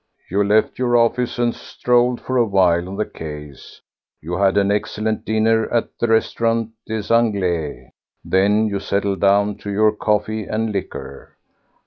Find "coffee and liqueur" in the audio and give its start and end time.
9.95-11.35